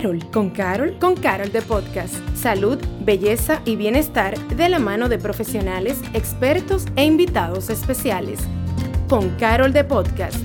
[0.00, 2.14] Carol, con Carol, con Carol de Podcast.
[2.34, 8.40] Salud, belleza y bienestar de la mano de profesionales, expertos e invitados especiales.
[9.10, 10.38] Con Carol de Podcast.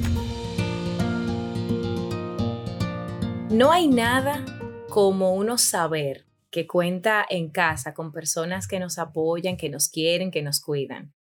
[3.50, 4.44] No hay nada
[4.90, 10.32] como uno saber que cuenta en casa con personas que nos apoyan, que nos quieren,
[10.32, 11.14] que nos cuidan.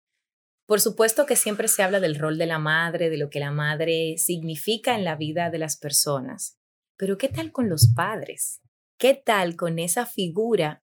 [0.66, 3.52] Por supuesto que siempre se habla del rol de la madre, de lo que la
[3.52, 6.58] madre significa en la vida de las personas.
[6.96, 8.60] Pero ¿qué tal con los padres?
[8.98, 10.82] ¿Qué tal con esa figura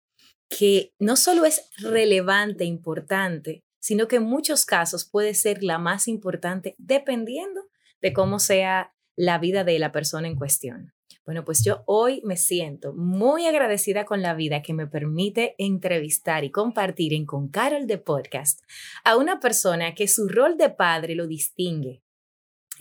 [0.50, 6.08] que no solo es relevante, importante, sino que en muchos casos puede ser la más
[6.08, 7.62] importante dependiendo
[8.02, 10.94] de cómo sea la vida de la persona en cuestión?
[11.26, 16.44] Bueno, pues yo hoy me siento muy agradecida con la vida que me permite entrevistar
[16.44, 18.62] y compartir en Con Carol de Podcast
[19.04, 22.02] a una persona que su rol de padre lo distingue.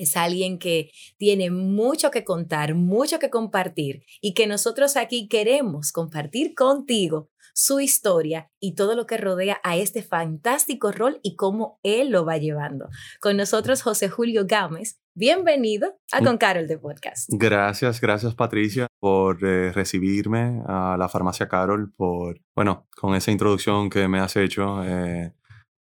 [0.00, 5.92] Es alguien que tiene mucho que contar, mucho que compartir y que nosotros aquí queremos
[5.92, 11.78] compartir contigo su historia y todo lo que rodea a este fantástico rol y cómo
[11.82, 12.88] él lo va llevando.
[13.20, 17.28] Con nosotros José Julio Gámez, Bienvenido a Con Carol de Podcast.
[17.32, 23.90] Gracias, gracias Patricia por eh, recibirme a la farmacia Carol, por, bueno, con esa introducción
[23.90, 24.82] que me has hecho.
[24.82, 25.34] Eh,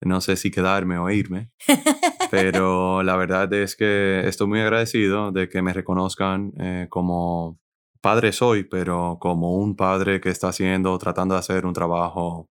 [0.01, 1.51] no sé si quedarme o irme,
[2.31, 7.59] pero la verdad es que estoy muy agradecido de que me reconozcan eh, como
[8.01, 12.49] padre soy, pero como un padre que está haciendo, tratando de hacer un trabajo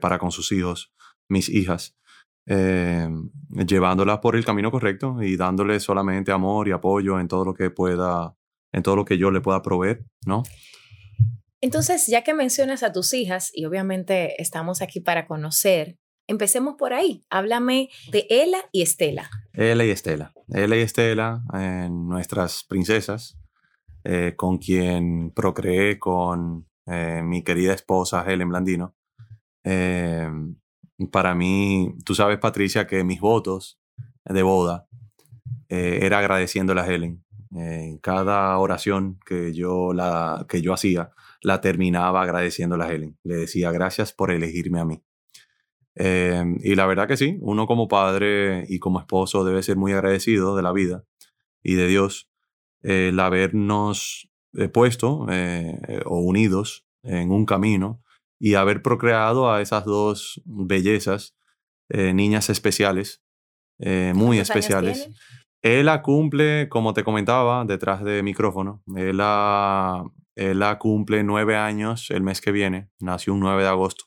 [0.00, 0.94] para con sus hijos,
[1.28, 1.96] mis hijas
[2.48, 3.08] eh,
[3.66, 7.70] llevándolas por el camino correcto y dándole solamente amor y apoyo en todo lo que
[7.70, 8.36] pueda,
[8.72, 10.44] en todo lo que yo le pueda proveer, ¿no?
[11.60, 16.92] Entonces, ya que mencionas a tus hijas, y obviamente estamos aquí para conocer, empecemos por
[16.92, 17.22] ahí.
[17.30, 19.30] Háblame de Ella y Estela.
[19.52, 20.32] Ella y Estela.
[20.48, 23.38] Ella y Estela, eh, nuestras princesas,
[24.08, 28.94] eh, con quien procreé con eh, mi querida esposa Helen Blandino.
[29.64, 30.30] Eh,
[31.10, 33.80] para mí, tú sabes, Patricia, que mis votos
[34.24, 34.86] de boda
[35.68, 37.24] era agradeciéndole a Helen.
[37.50, 41.10] En cada oración que yo, la, que yo hacía,
[41.42, 43.18] la terminaba agradeciéndole a Helen.
[43.24, 45.02] Le decía gracias por elegirme a mí.
[45.96, 49.92] Em, y la verdad que sí, uno como padre y como esposo debe ser muy
[49.92, 51.04] agradecido de la vida
[51.62, 52.28] y de Dios
[52.82, 58.02] el habernos eh, puesto eh, o unidos en un camino
[58.38, 61.34] y haber procreado a esas dos bellezas,
[61.88, 63.22] eh, niñas especiales,
[63.78, 65.08] eh, muy especiales.
[65.62, 70.02] Ella cumple, como te comentaba, detrás de micrófono, ella,
[70.36, 74.04] ella cumple nueve años el mes que viene, nació un 9 de agosto.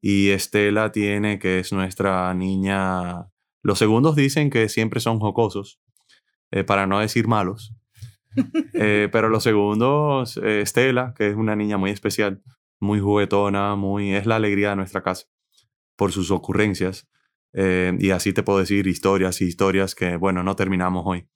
[0.00, 3.28] Y Estela tiene, que es nuestra niña,
[3.62, 5.80] los segundos dicen que siempre son jocosos,
[6.50, 7.74] eh, para no decir malos.
[8.72, 12.42] pero los segundos, Estela, que es una niña muy especial,
[12.80, 15.26] muy juguetona, muy, es la alegría de nuestra casa
[15.96, 17.08] por sus ocurrencias.
[17.52, 21.28] Eh, y así te puedo decir historias y historias que, bueno, no terminamos hoy.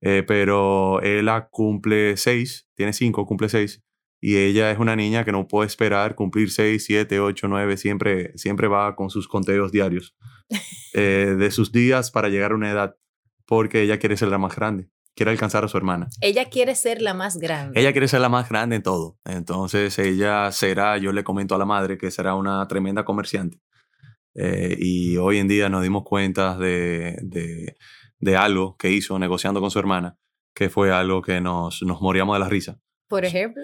[0.00, 3.82] Eh, pero ella cumple seis, tiene cinco, cumple seis.
[4.26, 7.76] Y ella es una niña que no puede esperar cumplir seis, siete, ocho, nueve.
[7.76, 10.16] Siempre, siempre va con sus conteos diarios
[10.94, 12.96] eh, de sus días para llegar a una edad,
[13.44, 16.08] porque ella quiere ser la más grande quiere alcanzar a su hermana.
[16.22, 17.78] Ella quiere ser la más grande.
[17.78, 19.16] Ella quiere ser la más grande en todo.
[19.24, 23.60] Entonces ella será, yo le comento a la madre que será una tremenda comerciante.
[24.34, 27.76] Eh, y hoy en día nos dimos cuenta de, de,
[28.18, 30.18] de, algo que hizo negociando con su hermana,
[30.52, 32.80] que fue algo que nos, nos moríamos de la risa.
[33.06, 33.62] Por ejemplo.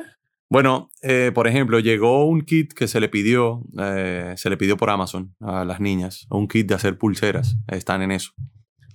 [0.50, 4.76] Bueno, eh, por ejemplo, llegó un kit que se le pidió, eh, se le pidió
[4.76, 8.32] por Amazon a las niñas, un kit de hacer pulseras, están en eso,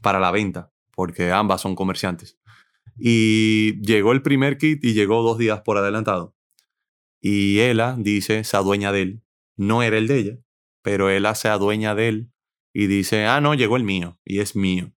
[0.02, 2.38] para la venta, porque ambas son comerciantes.
[3.00, 6.36] Y llegó el primer kit y llegó dos días por adelantado.
[7.22, 9.24] Y ella dice, se adueña de él.
[9.56, 10.38] No era el de ella,
[10.82, 12.32] pero ella se adueña de él
[12.74, 14.94] y dice, ah, no, llegó el mío y es mío.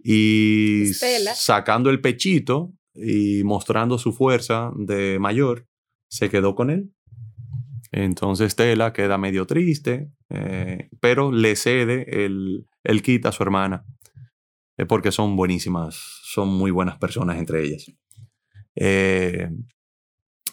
[0.00, 0.92] Y
[1.34, 5.66] sacando el pechito y mostrando su fuerza de mayor,
[6.08, 6.92] se quedó con él.
[7.90, 13.84] Entonces Tela queda medio triste, eh, pero le cede el, el kit a su hermana
[14.86, 17.90] porque son buenísimas, son muy buenas personas entre ellas.
[18.76, 19.50] Eh,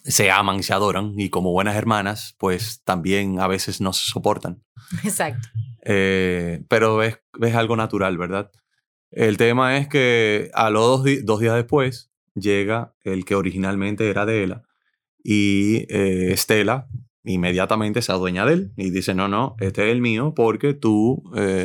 [0.04, 4.64] se aman, se adoran y como buenas hermanas, pues también a veces no se soportan.
[5.04, 5.48] Exacto.
[5.84, 8.52] Eh, pero es, es, algo natural, ¿verdad?
[9.12, 14.44] El tema es que a los dos, días después llega el que originalmente era de
[14.44, 14.64] ella
[15.24, 16.88] y eh, Estela
[17.24, 21.24] inmediatamente se adueña de él y dice, no, no, este es el mío porque tú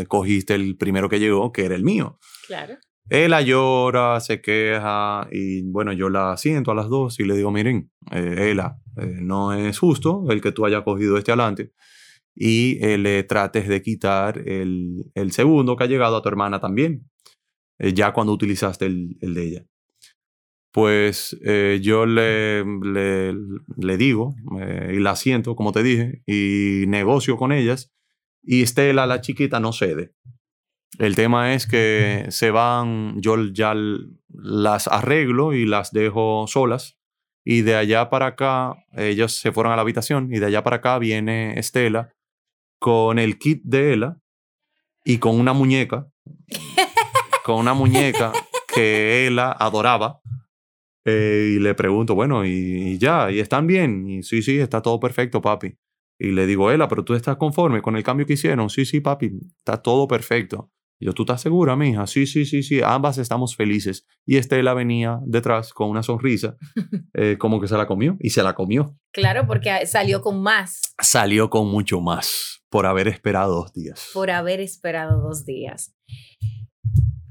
[0.08, 2.18] cogiste el primero que llegó, que era el mío.
[2.46, 2.78] Claro.
[3.10, 7.50] Ella llora, se queja y bueno, yo la siento a las dos y le digo,
[7.50, 11.72] miren, eh, Ella, eh, no es justo el que tú hayas cogido este adelante
[12.36, 16.60] y eh, le trates de quitar el, el, segundo que ha llegado a tu hermana
[16.60, 17.10] también,
[17.80, 19.66] eh, ya cuando utilizaste el, el de ella.
[20.72, 24.36] Pues eh, yo le, le, digo
[24.92, 27.92] y la siento, como te dije, y negocio con ellas
[28.42, 30.14] y Estela, la chiquita, no cede.
[30.98, 33.74] El tema es que se van, yo ya
[34.28, 36.98] las arreglo y las dejo solas.
[37.44, 40.76] Y de allá para acá, ellos se fueron a la habitación y de allá para
[40.76, 42.12] acá viene Estela
[42.78, 44.16] con el kit de Ella
[45.04, 46.06] y con una muñeca,
[47.44, 48.32] con una muñeca
[48.74, 50.19] que Ella adoraba.
[51.04, 54.08] Eh, y le pregunto, bueno, y, y, ya, ¿y están bien?
[54.08, 55.76] Y sí, sí, está todo perfecto, papi.
[56.18, 58.68] Y le digo, Ella, pero tú estás conforme con el cambio que hicieron.
[58.68, 60.70] Sí, sí, papi, está todo perfecto.
[61.00, 62.06] Y yo, ¿tú estás segura, mija?
[62.06, 64.06] Sí, sí, sí, sí, ambas estamos felices.
[64.26, 66.58] Y Estela venía detrás con una sonrisa,
[67.14, 68.94] eh, como que se la comió, y se la comió.
[69.10, 70.94] Claro, porque salió con más.
[71.00, 74.10] Salió con mucho más, por haber esperado dos días.
[74.12, 75.96] Por haber esperado dos días.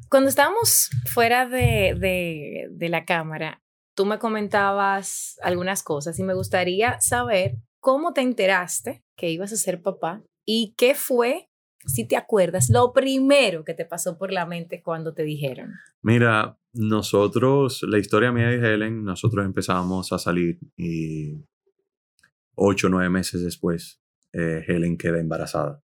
[0.10, 3.62] Cuando estábamos fuera de, de, de la cámara,
[3.96, 9.58] tú me comentabas algunas cosas y me gustaría saber cómo te enteraste que ibas a
[9.58, 11.50] ser papá y qué fue
[11.86, 15.74] si te acuerdas, lo primero que te pasó por la mente cuando te dijeron?
[16.02, 21.46] Mira, nosotros, la historia mía de Helen, nosotros empezamos a salir y
[22.56, 24.02] ocho o nueve meses después,
[24.34, 25.82] eh, Helen queda embarazada.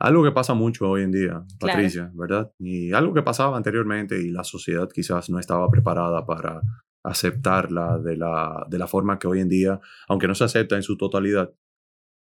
[0.00, 2.18] Algo que pasa mucho hoy en día, Patricia, claro.
[2.18, 2.52] ¿verdad?
[2.58, 6.60] Y algo que pasaba anteriormente y la sociedad quizás no estaba preparada para
[7.04, 10.82] aceptarla de la, de la forma que hoy en día, aunque no se acepta en
[10.82, 11.52] su totalidad,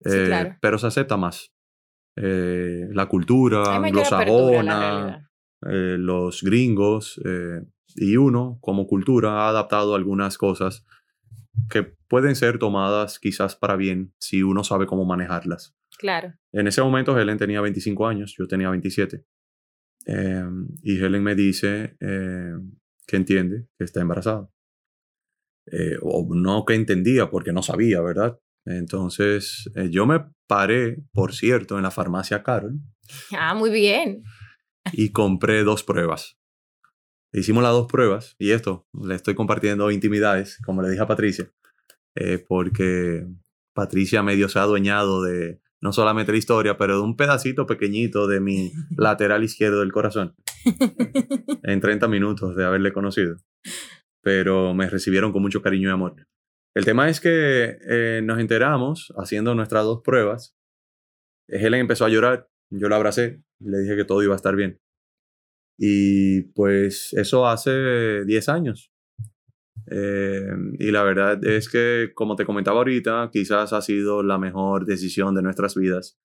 [0.02, 0.58] sí, eh, claro.
[0.62, 1.54] pero se acepta más
[2.16, 5.32] eh, la cultura anglosajona,
[5.66, 7.62] eh, los gringos, eh,
[7.96, 10.86] y uno como cultura ha adaptado algunas cosas
[11.70, 15.76] que pueden ser tomadas quizás para bien si uno sabe cómo manejarlas.
[15.98, 16.34] Claro.
[16.52, 19.26] En ese momento Helen tenía 25 años, yo tenía 27.
[20.84, 24.50] y Helen me dice que entiende que está embarazada.
[26.02, 28.40] o no que entendía porque no sabía, ¿verdad?
[28.66, 32.80] Entonces, eh, yo me paré, por cierto, en la farmacia Carol.
[33.38, 34.24] Ah, muy bien.
[34.94, 36.38] Y compré dos pruebas.
[37.34, 41.52] Hicimos las dos pruebas y esto, le estoy compartiendo intimidades, como le dije a Patricia,
[42.16, 43.26] eh, porque
[43.74, 48.28] Patricia medio se ha adueñado de no solamente la historia, pero de un pedacito pequeñito
[48.28, 50.36] de mi lateral izquierdo del corazón
[51.64, 53.38] en 30 minutos de haberle conocido.
[54.22, 56.28] Pero me recibieron con mucho cariño y amor.
[56.76, 60.56] El tema es que eh, nos enteramos haciendo nuestras dos pruebas.
[61.48, 64.80] Helen empezó a llorar, yo la abracé, le dije que todo iba a estar bien.
[65.78, 68.92] Y pues eso hace 10 años.
[69.92, 70.48] Eh,
[70.80, 75.36] y la verdad es que, como te comentaba ahorita, quizás ha sido la mejor decisión
[75.36, 76.20] de nuestras vidas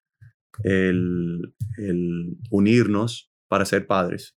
[0.65, 4.37] el, el unirnos para ser padres.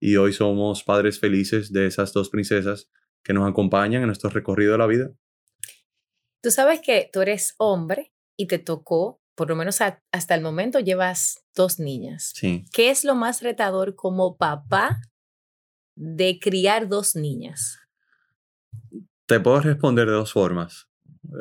[0.00, 2.90] Y hoy somos padres felices de esas dos princesas
[3.24, 5.12] que nos acompañan en nuestro recorrido de la vida.
[6.42, 10.42] Tú sabes que tú eres hombre y te tocó, por lo menos a, hasta el
[10.42, 12.32] momento, llevas dos niñas.
[12.34, 12.64] Sí.
[12.72, 15.00] ¿Qué es lo más retador como papá
[15.94, 17.78] de criar dos niñas?
[19.26, 20.88] Te puedo responder de dos formas.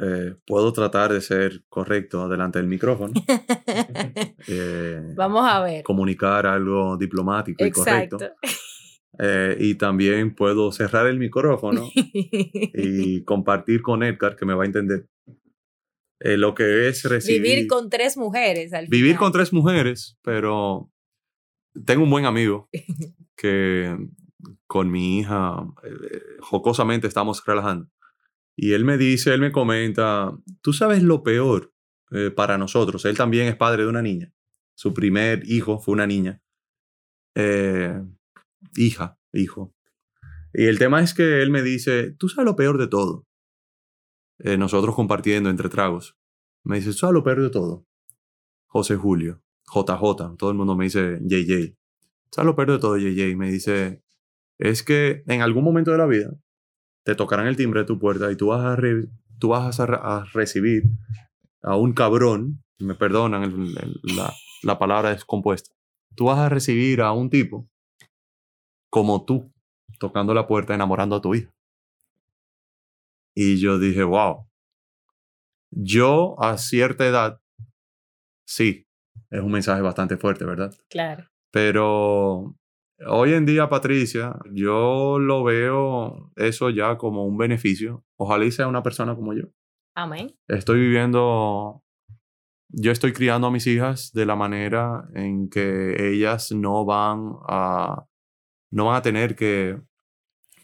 [0.01, 3.13] Eh, puedo tratar de ser correcto delante del micrófono.
[4.48, 5.83] eh, Vamos a ver.
[5.83, 8.15] Comunicar algo diplomático Exacto.
[8.15, 8.36] y correcto.
[9.19, 14.65] Eh, y también puedo cerrar el micrófono y compartir con Edgar, que me va a
[14.65, 15.07] entender.
[16.23, 17.41] Eh, lo que es recibir.
[17.41, 18.73] Vivir con tres mujeres.
[18.73, 19.19] Al vivir final.
[19.19, 20.91] con tres mujeres, pero
[21.85, 22.69] tengo un buen amigo
[23.35, 23.97] que
[24.67, 27.89] con mi hija eh, jocosamente estamos relajando.
[28.55, 31.73] Y él me dice, él me comenta, tú sabes lo peor
[32.11, 33.05] eh, para nosotros.
[33.05, 34.31] Él también es padre de una niña.
[34.75, 36.41] Su primer hijo fue una niña.
[38.75, 39.73] Hija, hijo.
[40.53, 43.25] Y el tema es que él me dice, tú sabes lo peor de todo.
[44.43, 46.17] Eh, nosotros compartiendo entre tragos.
[46.63, 47.86] Me dice, sabes lo peor de todo.
[48.67, 51.75] José Julio, JJ, todo el mundo me dice JJ.
[52.31, 53.36] ¿Sabes lo peor de todo, JJ?
[53.36, 54.01] Me dice,
[54.57, 56.31] es que en algún momento de la vida
[57.03, 59.07] te tocarán el timbre de tu puerta y tú vas a, re
[59.39, 60.83] tú vas a, a, recibir
[61.63, 64.33] a un cabrón, me perdonan el, el, la,
[64.63, 65.75] la palabra descompuesta,
[66.15, 67.67] tú vas a recibir a un tipo
[68.91, 69.51] como tú,
[70.00, 71.51] tocando la puerta, enamorando a tu hija.
[73.35, 74.47] Y yo dije, wow.
[75.71, 77.41] Yo a cierta edad,
[78.45, 78.88] sí,
[79.29, 80.73] es un mensaje bastante fuerte, ¿verdad?
[80.89, 81.29] Claro.
[81.51, 82.57] Pero
[83.07, 88.05] Hoy en día, Patricia, yo lo veo eso ya como un beneficio.
[88.15, 89.45] Ojalá y sea una persona como yo.
[89.95, 90.35] Amén.
[90.47, 91.83] Estoy viviendo,
[92.69, 98.05] yo estoy criando a mis hijas de la manera en que ellas no van a,
[98.71, 99.81] no van a tener que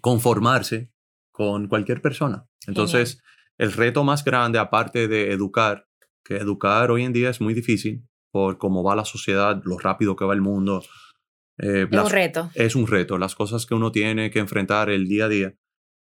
[0.01, 0.91] conformarse
[1.37, 2.47] con cualquier persona.
[2.65, 3.21] Entonces,
[3.59, 5.85] el reto más grande, aparte de educar,
[6.25, 10.15] que educar hoy en día es muy difícil por cómo va la sociedad, lo rápido
[10.15, 10.81] que va el mundo,
[11.59, 12.49] eh, es un reto.
[12.55, 13.19] Es un reto.
[13.19, 15.53] Las cosas que uno tiene que enfrentar el día a día.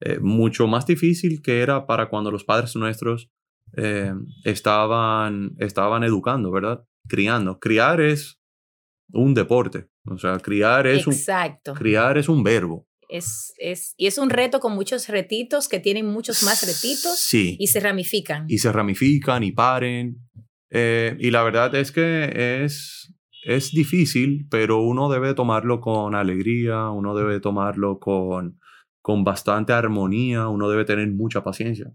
[0.02, 3.30] Eh, mucho más difícil que era para cuando los padres nuestros
[3.78, 4.14] eh,
[4.46, 6.84] estaban, estaban educando, ¿verdad?
[7.08, 7.60] Criando.
[7.60, 8.40] Criar es
[9.12, 9.90] un deporte.
[10.08, 11.74] O sea, criar es Exacto.
[11.74, 11.78] un.
[11.78, 12.89] Criar es un verbo.
[13.10, 17.58] Es, es, y es un reto con muchos retitos que tienen muchos más retitos sí.
[17.60, 18.46] y se ramifican.
[18.48, 20.18] Y se ramifican y paren.
[20.72, 23.12] y la verdad es que es,
[23.44, 28.60] es difícil, pero uno debe tomarlo con alegría, uno debe tomarlo con,
[29.02, 31.92] con bastante armonía, uno debe tener mucha paciencia.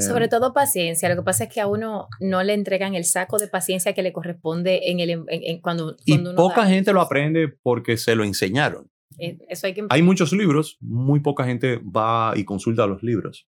[0.00, 1.08] Sobre eh, todo paciencia.
[1.08, 4.02] Lo que pasa es que a uno no le entregan el saco de paciencia que
[4.02, 8.90] le corresponde en el, cuando, Y poca gente lo aprende porque se lo enseñaron.
[9.18, 9.86] Eh, eso hay, que...
[9.88, 13.48] hay muchos libros, muy poca gente va y consulta los libros.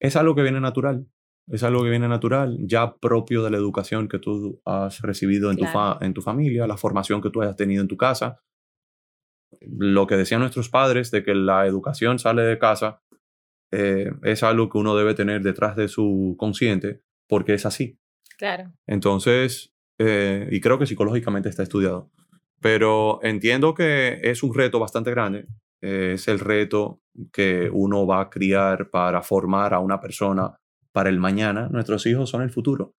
[0.00, 1.06] Es algo que viene natural
[1.50, 5.56] es algo que viene natural, ya propio de la educación que tú has recibido en,
[5.56, 5.64] tu,
[6.00, 8.42] en tu familia, la formación que tú hayas tenido en tu casa.
[9.60, 13.02] Lo que decían nuestros padres de que la educación sale de casa
[13.72, 17.98] eh, es algo que uno debe tener detrás de su consciente porque es así.
[18.36, 18.72] Claro.
[18.86, 22.10] Entonces, eh, y creo que psicológicamente está estudiado,
[22.60, 25.46] pero entiendo que es un reto bastante grande.
[25.80, 27.00] es el reto
[27.32, 30.58] que uno va a criar para formar a una persona
[30.92, 32.94] para el mañana, nuestros hijos son el futuro.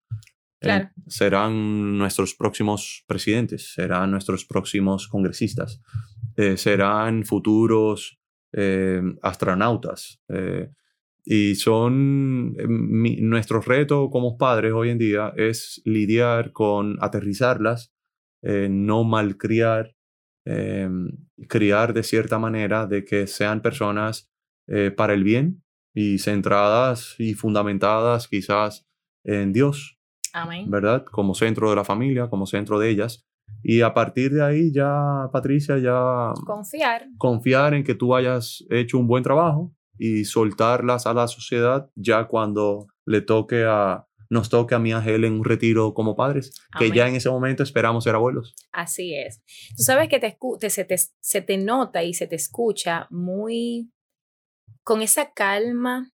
[0.62, 5.82] Eh, serán nuestros próximos presidentes, serán nuestros próximos congresistas,
[6.36, 8.20] eh, serán futuros
[8.52, 10.22] eh, astronautas.
[11.26, 12.56] y son
[13.30, 17.94] nuestro reto como padres hoy en día es lidiar con aterrizarlas,
[18.42, 19.96] no malcriar,
[21.48, 24.32] criar de cierta manera de que sean personas
[24.96, 28.88] para el bien y centradas y fundamentadas quizás
[29.24, 30.00] en Dios,
[30.34, 30.70] Amén.
[30.70, 31.06] ¿verdad?
[31.06, 33.26] Como centro de la familia, como centro de ellas.
[33.64, 36.34] Y a partir de ahí ya, Patricia, ya...
[36.46, 37.08] Confiar.
[37.18, 42.26] Confiar en que tú hayas hecho un buen trabajo y soltarlas a la sociedad ya
[42.26, 46.92] cuando le toque a, nos toque a mí a en un retiro como padres, que
[46.92, 48.56] ya en ese momento esperamos ser abuelos.
[48.72, 49.42] Así es.
[49.76, 50.38] Tú sabes que te,
[50.70, 53.92] se, te, se te nota y se te escucha muy
[54.84, 56.14] con esa calma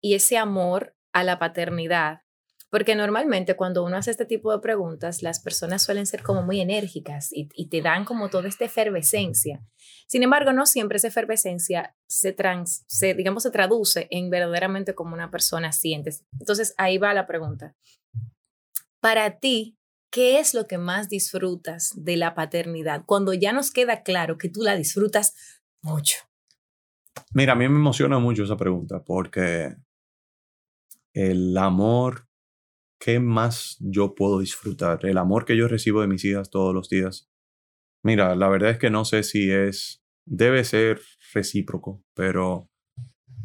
[0.00, 2.20] y ese amor a la paternidad.
[2.70, 6.60] Porque normalmente cuando uno hace este tipo de preguntas, las personas suelen ser como muy
[6.60, 9.64] enérgicas y, te dan como toda esta efervescencia.
[10.06, 15.14] Sin embargo, no siempre esa efervescencia se, trans, se, digamos, se traduce en verdaderamente como
[15.14, 16.10] una persona siente.
[16.38, 17.74] Entonces, ahí va la pregunta.
[19.00, 19.78] Para ti,
[20.10, 23.04] ¿qué es lo que más disfrutas de la paternidad?
[23.06, 25.34] Cuando ya nos queda claro que tú la disfrutas
[25.82, 26.18] mucho.
[27.32, 29.74] Mira, a mí me emociona mucho esa pregunta porque
[31.12, 32.27] el amor,
[32.98, 35.04] ¿qué más yo puedo disfrutar?
[35.06, 37.30] El amor que yo recibo de mis hijas todos los días.
[38.02, 41.00] Mira, la verdad es que no sé si es, debe ser
[41.32, 42.70] recíproco, pero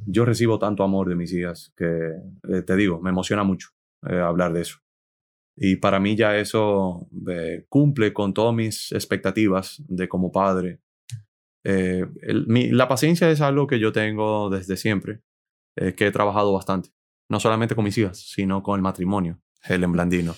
[0.06, 3.70] yo recibo tanto amor de mis hijas que, eh, te digo, me emociona mucho
[4.10, 4.80] eh, hablar de eso.
[5.56, 10.82] Y para mí ya eso eh, cumple con todas mis expectativas de como padre,
[11.66, 15.22] eh, la paciencia es algo que yo tengo desde siempre,
[15.76, 16.90] que he trabajado bastante,
[17.34, 20.36] no solamente con mis hijas, sino con el matrimonio, Helen Blandino.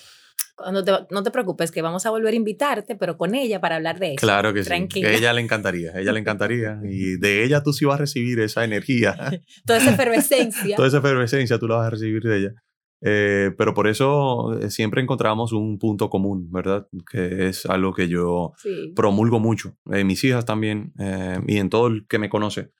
[0.56, 3.98] Cuando no te preocupes, que vamos a volver a invitarte, pero con ella para hablar
[3.98, 4.16] de eso.
[4.16, 4.88] Claro que sí.
[4.88, 6.80] Que ella le encantaría, ella le encantaría.
[6.90, 9.14] Y de ella tú sí vas a recibir esa energía.
[9.66, 10.74] Toda esa efervescencia.
[10.76, 12.54] Toda esa efervescencia tú la vas a recibir de ella.
[13.02, 16.88] Eh, pero por eso eh, siempre encontramos un punto común, ¿verdad?
[17.12, 18.52] Que es algo que yo
[18.94, 19.76] promulgo mucho.
[19.90, 22.70] En mis hijas también eh, y en todo el que me conoce.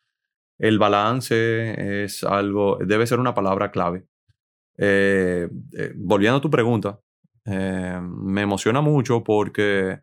[0.58, 4.06] El balance es algo, debe ser una palabra clave.
[5.96, 7.00] volviendo a tu pregunta,
[7.44, 10.00] me emociona mucho porque,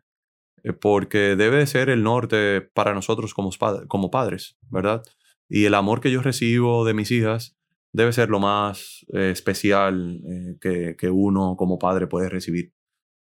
[0.80, 5.02] porque debe ser el norte para nosotros como, padres, ¿verdad?
[5.48, 7.56] Y el amor que yo recibo de mis hijas
[7.92, 12.72] debe ser lo más eh, especial eh, que, que, uno como padre puede recibir.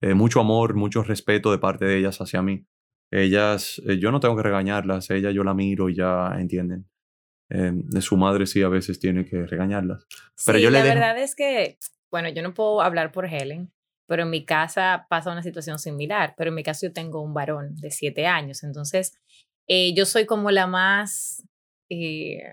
[0.02, 2.66] Eh, mucho amor, mucho respeto de parte de ellas hacia mí.
[3.12, 6.88] Ellas, yo no tengo que regañarlas, ellas yo la miro y ya entienden.
[7.54, 10.06] De su madre sí a veces tiene que regañarlas.
[10.46, 11.78] Pero sí, yo la verdad es que,
[12.10, 13.72] bueno, yo no puedo hablar por Helen,
[14.08, 17.34] pero en mi casa pasa una situación similar, pero en mi caso yo tengo un
[17.34, 19.14] varón de siete años, entonces
[19.68, 21.48] eh, yo soy como la más,
[21.90, 22.44] eh,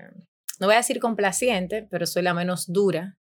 [0.60, 3.18] no voy a decir complaciente, pero soy la menos dura.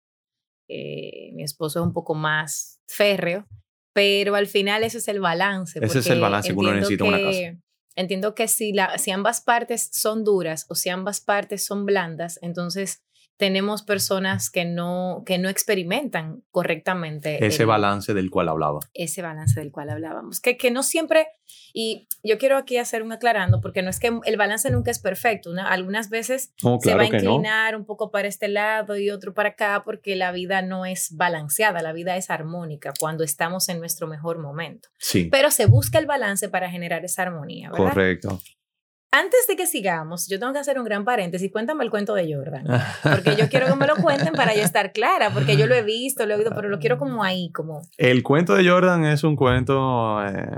[0.70, 3.48] Eh, mi esposo es un poco más férreo,
[3.94, 5.80] pero al final ese es el balance.
[5.84, 7.62] Ese es el balance que uno necesita en una casa.
[7.96, 12.40] Entiendo que si, la, si ambas partes son duras o si ambas partes son blandas,
[12.42, 13.04] entonces
[13.42, 17.44] tenemos personas que no, que no experimentan correctamente.
[17.44, 18.82] Ese balance del cual hablaba.
[18.94, 20.40] Ese balance del cual hablábamos.
[20.40, 21.26] Que, que no siempre,
[21.74, 25.00] y yo quiero aquí hacer un aclarando, porque no es que el balance nunca es
[25.00, 25.52] perfecto.
[25.58, 29.82] Algunas veces se va a inclinar un poco para este lado y otro para acá,
[29.84, 34.38] porque la vida no es balanceada, la vida es armónica cuando estamos en nuestro mejor
[34.38, 34.90] momento.
[35.00, 35.30] Sí.
[35.32, 37.72] Pero se busca el balance para generar esa armonía.
[37.72, 37.86] ¿verdad?
[37.86, 38.40] Correcto.
[39.14, 41.52] Antes de que sigamos, yo tengo que hacer un gran paréntesis.
[41.52, 42.64] Cuéntame el cuento de Jordan.
[43.04, 45.84] Porque yo quiero que me lo cuenten para yo estar clara, porque yo lo he
[45.84, 47.82] visto, lo he oído, pero lo quiero como ahí, como...
[47.98, 50.58] El cuento de Jordan es un cuento eh,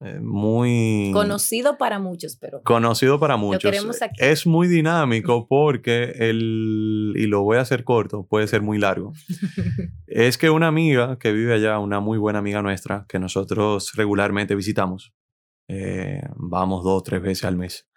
[0.00, 1.10] eh, muy...
[1.12, 2.62] Conocido para muchos, pero...
[2.62, 3.64] Conocido para muchos.
[3.64, 4.16] Lo queremos aquí.
[4.18, 7.12] Es muy dinámico porque el...
[7.16, 9.12] Y lo voy a hacer corto, puede ser muy largo.
[10.06, 14.54] es que una amiga que vive allá, una muy buena amiga nuestra, que nosotros regularmente
[14.54, 15.12] visitamos,
[15.74, 17.88] eh, vamos dos o tres veces al mes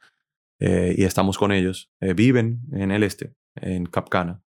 [0.61, 1.91] eh, y estamos con ellos.
[1.99, 4.41] Eh, viven en el este, en Capcana.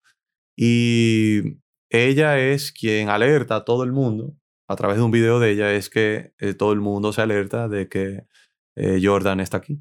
[0.57, 1.59] Y
[1.91, 4.37] ella es quien alerta a todo el mundo,
[4.69, 7.89] a través de un video de ella, es que todo el mundo se alerta de
[7.89, 8.27] que
[9.03, 9.81] Jordan está aquí.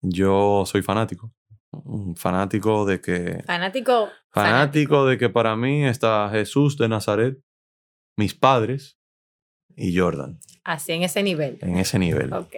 [0.00, 1.32] Yo soy fanático.
[2.16, 3.42] Fanático de que...
[3.46, 4.08] Fanático.
[4.30, 7.38] Fanático de que para mí está Jesús de Nazaret,
[8.16, 8.99] mis padres
[9.80, 10.38] y Jordan.
[10.62, 11.58] Así, en ese nivel.
[11.62, 12.32] En ese nivel.
[12.32, 12.54] Ok.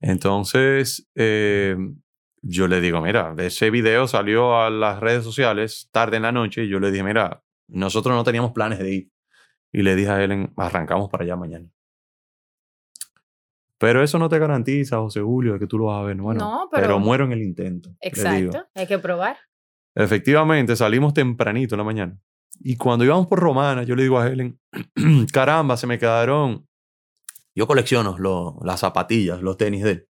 [0.00, 1.76] Entonces, eh,
[2.42, 6.64] yo le digo, mira, ese video salió a las redes sociales tarde en la noche
[6.64, 9.10] y yo le dije, mira, nosotros no teníamos planes de ir.
[9.72, 11.68] Y le dije a Ellen, arrancamos para allá mañana.
[13.78, 16.16] Pero eso no te garantiza, José Julio, que tú lo vas a ver.
[16.16, 17.90] Bueno, no, pero, pero muero en el intento.
[18.00, 19.36] Exacto, hay que probar.
[19.94, 22.18] Efectivamente, salimos tempranito en la mañana.
[22.60, 24.58] Y cuando íbamos por Romana, yo le digo a Helen,
[25.32, 26.66] caramba, se me quedaron.
[27.54, 28.16] Yo colecciono
[28.62, 30.08] las zapatillas, los tenis de él.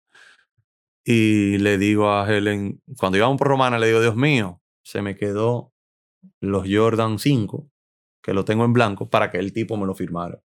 [1.03, 5.15] Y le digo a Helen, cuando íbamos por Romana, le digo, Dios mío, se me
[5.15, 5.73] quedó
[6.39, 7.69] los Jordan 5,
[8.21, 10.39] que lo tengo en blanco, para que el tipo me lo firmara.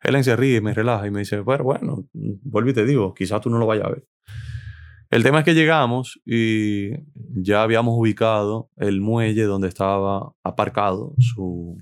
[0.00, 3.40] Helen se ríe, me relaja y me dice, bueno, bueno, vuelvo y te digo, quizás
[3.40, 4.08] tú no lo vayas a ver.
[5.12, 11.76] El tema es que llegamos y ya habíamos ubicado el muelle donde estaba aparcado su,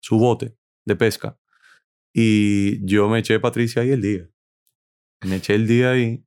[0.00, 1.38] su bote de pesca.
[2.12, 4.28] Y yo me eché Patricia ahí el día.
[5.24, 6.26] Me eché el día ahí.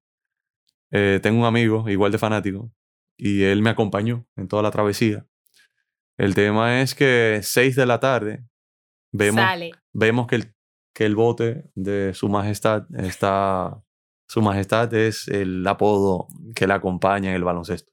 [0.91, 2.71] Eh, tengo un amigo igual de fanático
[3.17, 5.27] y él me acompañó en toda la travesía.
[6.17, 8.45] El tema es que 6 de la tarde
[9.11, 9.43] vemos,
[9.91, 10.55] vemos que, el,
[10.93, 13.83] que el bote de su majestad está...
[14.27, 17.91] Su majestad es el apodo que le acompaña en el baloncesto.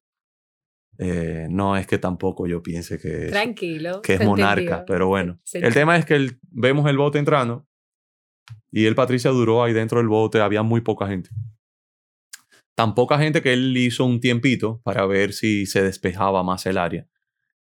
[0.99, 5.41] Eh, no es que tampoco yo piense que es, Tranquilo, que es monarca, pero bueno.
[5.53, 7.67] el tema es que vemos el bote entrando
[8.71, 11.31] y él, Patricia, duró ahí dentro del bote, había muy poca gente.
[12.77, 16.79] Tan poca gente que él hizo un tiempito para ver si se despejaba más el
[16.79, 17.09] área.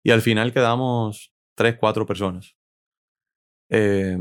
[0.02, 2.56] Y al final quedamos tres, cuatro personas.
[3.70, 4.16] Eh,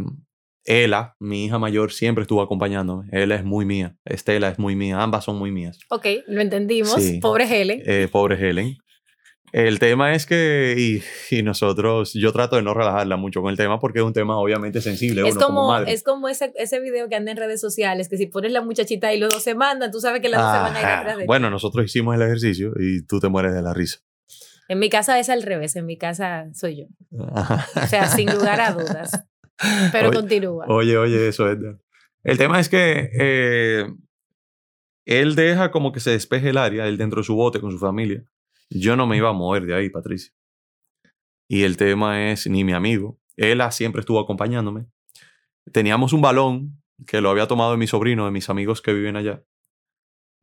[0.66, 3.08] Ella, mi hija mayor, siempre estuvo acompañándome.
[3.12, 3.96] Ella es muy mía.
[4.06, 5.02] Estela es muy mía.
[5.02, 5.80] Ambas son muy mías.
[5.90, 7.02] Ok, lo entendimos.
[7.22, 7.82] Pobre Helen.
[7.86, 8.78] Eh, pobre Helen.
[9.52, 13.58] El tema es que, y, y, nosotros, yo trato de no relajarla mucho con el
[13.58, 15.28] tema porque es un tema obviamente sensible.
[15.28, 15.92] Es uno como, madre.
[15.92, 19.14] es como ese, ese video que anda en redes sociales, que si pones la muchachita
[19.14, 21.18] y los dos se mandan, tú sabes que las dos se van a ir atrás
[21.18, 24.00] de Bueno, nosotros hicimos el ejercicio y tú te mueres de la risa.
[24.70, 26.86] En mi casa es al revés, en mi casa soy yo.
[27.12, 29.26] o sea, sin lugar a dudas.
[29.92, 30.66] Pero oye, continúa.
[30.68, 31.58] Oye, oye, eso es.
[32.24, 33.86] El tema es que eh,
[35.06, 37.80] él deja como que se despeje el área, él dentro de su bote con su
[37.80, 38.24] familia.
[38.70, 40.34] Yo no me iba a mover de ahí, Patricia.
[41.48, 44.86] Y el tema es, ni mi amigo, él siempre estuvo acompañándome.
[45.72, 49.16] Teníamos un balón que lo había tomado de mi sobrino, de mis amigos que viven
[49.16, 49.44] allá,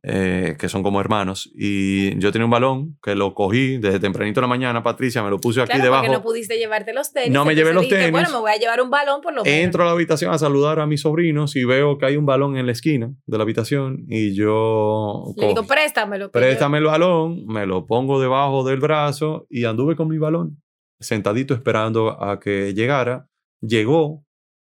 [0.03, 1.51] eh, que son como hermanos.
[1.55, 5.29] Y yo tenía un balón que lo cogí desde tempranito de la mañana, Patricia, me
[5.29, 6.03] lo puse aquí claro, debajo.
[6.03, 7.31] Porque no pudiste llevarte los tenis.
[7.31, 8.11] No me llevé los tenis.
[8.11, 9.59] Bueno, me voy a llevar un balón por lo menos.
[9.59, 12.57] Entro a la habitación a saludar a mis sobrinos y veo que hay un balón
[12.57, 15.33] en la esquina de la habitación y yo...
[15.37, 16.31] Le digo, préstamelo.
[16.31, 20.59] Préstame el balón, me lo pongo debajo del brazo y anduve con mi balón
[20.99, 23.27] sentadito esperando a que llegara.
[23.61, 24.25] Llegó,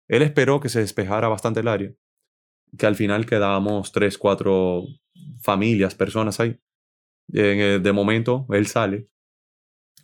[0.09, 1.93] él esperó que se despejara bastante el área,
[2.77, 4.85] que al final quedábamos tres, cuatro
[5.43, 6.59] familias, personas ahí.
[7.29, 9.09] De momento, él sale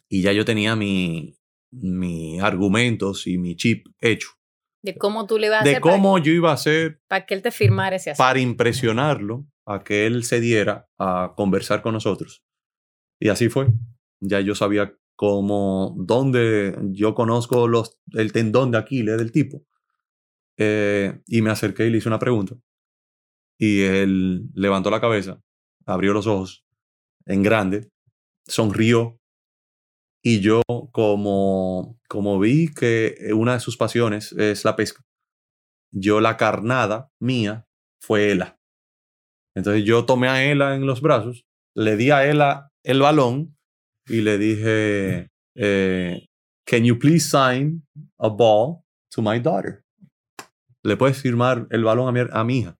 [0.09, 1.35] y ya yo tenía mi,
[1.71, 4.29] mi argumentos y mi chip hecho.
[4.83, 7.27] De cómo tú le vas a de hacer para- cómo yo iba a hacer para,
[7.27, 8.25] que él te firmara ese asunto.
[8.27, 12.43] para impresionarlo a que él se diera a conversar con nosotros.
[13.21, 13.67] Y así fue.
[14.21, 19.65] Ya yo sabía cómo, dónde yo conozco los, el tendón de Aquiles del tipo.
[20.59, 22.57] Eh, y me acerqué y le hice una pregunta.
[23.59, 25.41] Y él levantó la cabeza,
[25.87, 26.65] abrió los ojos
[27.27, 27.91] en grande,
[28.47, 29.19] sonrió.
[30.23, 35.03] Y yo, como, como vi que una de sus pasiones es la pesca,
[35.93, 37.67] yo la carnada mía
[38.01, 38.59] fue Ela.
[39.55, 43.57] Entonces yo tomé a Ela en los brazos, le di a Ela el balón
[44.07, 46.27] y le dije, eh,
[46.65, 47.85] can you please sign
[48.19, 49.85] a ball to my daughter?
[50.89, 52.77] ¿Le puedes firmar el balón a mi, a mi hija?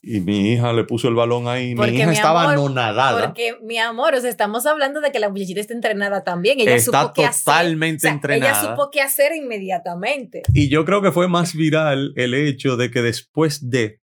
[0.00, 1.74] Y mi hija le puso el balón ahí.
[1.74, 3.26] Porque, mi hija mi estaba amor, anonadada.
[3.26, 6.60] Porque, mi amor, o sea, estamos hablando de que la muchachita está entrenada también.
[6.60, 7.44] Ella Está supo qué hacer.
[7.44, 8.50] totalmente O sea, entrenada.
[8.60, 10.42] Ella supo qué hacer inmediatamente.
[10.54, 14.00] Y yo creo que fue más viral el hecho de que después de.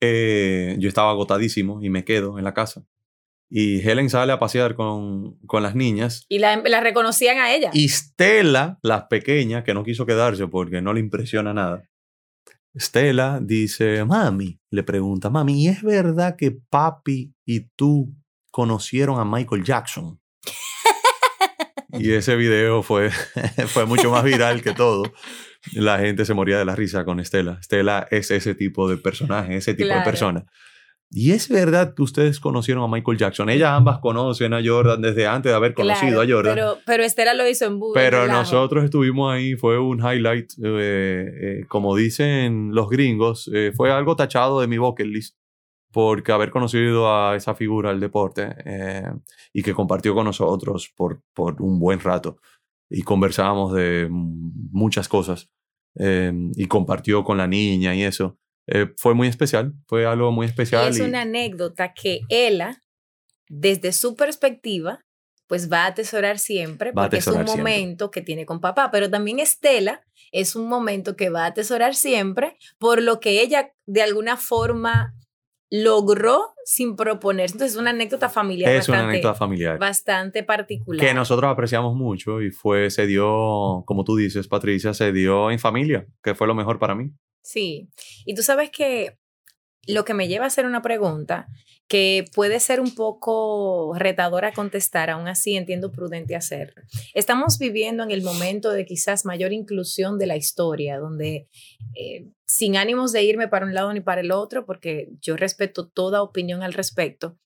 [0.00, 2.84] eh, yo estaba agotadísimo y me quedo en la casa.
[3.52, 6.24] Y Helen sale a pasear con, con las niñas.
[6.28, 7.70] Y la, la reconocían a ella.
[7.74, 11.82] Y Stella, la pequeña, que no quiso quedarse porque no le impresiona nada.
[12.78, 18.14] Stella dice, mami, le pregunta, mami, ¿y es verdad que papi y tú
[18.52, 20.20] conocieron a Michael Jackson?
[21.92, 23.10] y ese video fue,
[23.66, 25.12] fue mucho más viral que todo.
[25.72, 27.60] La gente se moría de la risa con Stella.
[27.62, 30.46] Stella es ese tipo de personaje, ese tipo de persona.
[31.12, 33.50] Y es verdad que ustedes conocieron a Michael Jackson.
[33.50, 36.54] Ellas ambas conocen a Jordan desde antes de haber conocido Claro, a Jordan.
[36.54, 38.38] Pero, pero Estela lo hizo en bu- en Pero relajo.
[38.38, 41.30] nosotros estuvimos ahí, fue un highlight, eh,
[41.62, 45.36] eh, como dicen los gringos, eh, fue algo tachado de mi bucket list,
[45.92, 48.54] porque haber conocido a esa figura del deporte
[49.52, 52.36] y que compartió con nosotros por, por un buen rato
[52.88, 55.50] y conversábamos de muchas cosas
[55.96, 60.48] y compartió con la niña y eso, eh, fue muy especial, fue algo muy Y
[60.50, 60.88] especial.
[60.88, 62.80] es y- una anécdota que ella,
[63.48, 65.00] desde su perspectiva,
[65.48, 67.56] pues va a atesorar siempre, Va porque es un siempre.
[67.56, 68.90] momento que tiene con papá.
[68.92, 73.72] Pero también Estela es un momento que va a atesorar siempre por lo que ella
[73.86, 75.12] de alguna forma
[75.72, 77.54] logró sin proponerse.
[77.54, 79.78] Entonces es una anécdota familiar es una bastante, anécdota familiar.
[79.78, 81.04] bastante particular.
[81.06, 85.58] que nosotros apreciamos mucho y fue, se dio, como tú dices, Patricia, se dio en
[85.58, 87.10] familia, que fue lo mejor para mí.
[87.42, 87.88] Sí,
[88.26, 89.18] y tú sabes que
[89.86, 91.48] lo que me lleva a hacer una pregunta
[91.88, 96.82] que puede ser un poco retadora contestar, aún así entiendo prudente hacerlo.
[97.14, 101.48] Estamos viviendo en el momento de quizás mayor inclusión de la historia, donde
[101.96, 105.88] eh, sin ánimos de irme para un lado ni para el otro, porque yo respeto
[105.88, 107.36] toda opinión al respecto,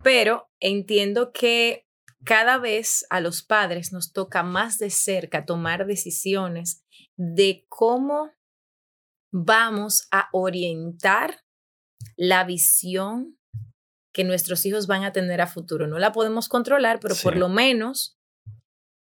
[0.00, 1.84] pero entiendo que
[2.24, 6.84] cada vez a los padres nos toca más de cerca tomar decisiones
[7.16, 8.30] de cómo
[9.32, 11.42] vamos a orientar
[12.16, 13.38] la visión
[14.12, 15.86] que nuestros hijos van a tener a futuro.
[15.86, 18.18] No la podemos controlar, pero por lo menos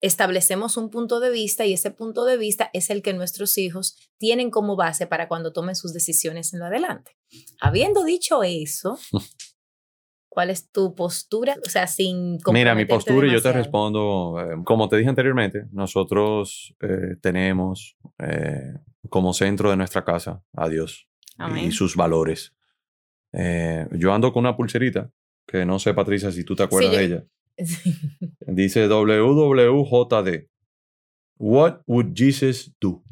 [0.01, 3.97] establecemos un punto de vista y ese punto de vista es el que nuestros hijos
[4.19, 7.17] tienen como base para cuando tomen sus decisiones en lo adelante.
[7.61, 8.99] Habiendo dicho eso,
[10.29, 11.57] ¿cuál es tu postura?
[11.65, 13.63] O sea, sin Mira, mi postura y yo te demasiado.
[13.63, 18.75] respondo, eh, como te dije anteriormente, nosotros eh, tenemos eh,
[19.11, 21.67] como centro de nuestra casa a Dios Amén.
[21.67, 22.55] y sus valores.
[23.33, 25.11] Eh, yo ando con una pulserita,
[25.47, 27.25] que no sé, Patricia, si tú te acuerdas yo- de ella.
[28.47, 30.49] Dice WWJD.
[31.39, 33.03] What would Jesus do?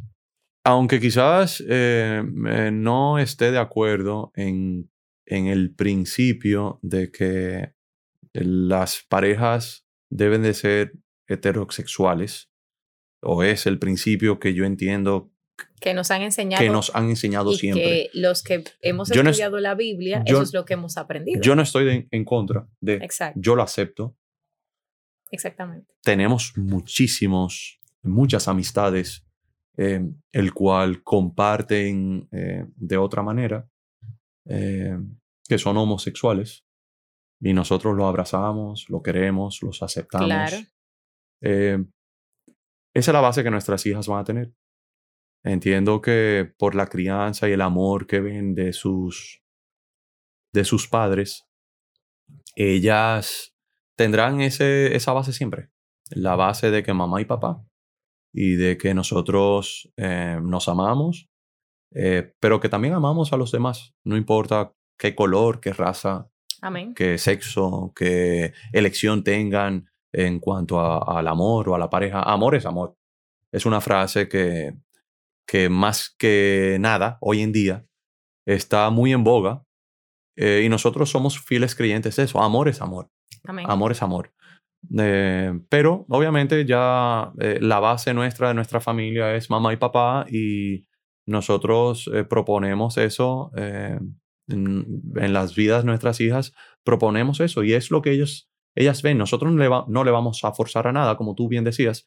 [0.65, 4.91] Aunque quizás eh, eh, no esté de acuerdo en,
[5.27, 7.73] en el principio de que
[8.33, 10.93] las parejas deben de ser
[11.29, 12.51] heterosexuales,
[13.23, 15.31] o es el principio que yo entiendo
[15.81, 17.83] que nos han enseñado que nos han enseñado y siempre.
[17.83, 20.75] que los que hemos Yo no es- estudiado la Biblia, yo- eso es lo que
[20.75, 21.41] hemos aprendido.
[21.43, 24.17] Yo no estoy de- en contra de, Exacto, yo lo acepto.
[25.31, 25.93] exactamente.
[26.03, 29.25] Tenemos muchísimos, muchas amistades,
[29.77, 30.01] eh,
[30.33, 33.69] el cual comparten eh, de otra manera,
[34.47, 34.99] eh,
[35.49, 36.65] que son homosexuales,
[37.41, 40.27] y nosotros lo abrazamos, lo queremos, los aceptamos.
[40.27, 40.57] Claro.
[41.43, 41.79] Eh,
[42.95, 44.53] esa es la base que nuestras hijas van a tener.
[45.45, 49.43] Entiendo que por la crianza y el amor que ven de sus,
[50.53, 51.47] de sus padres,
[52.57, 53.55] ellas
[53.97, 55.71] tendrán ese, esa base siempre.
[56.11, 57.65] La base de que mamá y papá
[58.33, 61.29] y de que nosotros eh, nos amamos,
[61.95, 63.95] eh, pero que también amamos a los demás.
[64.05, 66.95] No importa qué color, qué raza, Amén.
[66.95, 72.23] qué sexo, qué elección tengan en cuanto a- al amor o a la pareja.
[72.23, 72.97] Amor es amor.
[73.53, 74.75] Es una frase que,
[75.51, 77.85] que más que nada, hoy en día,
[78.47, 79.63] está muy en boga.
[80.37, 82.41] eh, y nosotros somos fieles creyentes de eso.
[82.41, 83.11] Amor es amor.
[83.45, 83.67] Amén.
[83.69, 84.33] Amor es amor.
[84.99, 90.25] Eh, pero obviamente ya eh, la base nuestra de nuestra familia es mamá y papá
[90.31, 90.87] y
[91.27, 94.17] nosotros proponemos eso en,
[94.49, 96.53] en las vidas de nuestras hijas,
[96.85, 99.19] proponemos eso y es lo que ellos, ellas ven.
[99.19, 102.07] Nosotros no le, va- no le vamos a forzar a nada, como tú bien decías.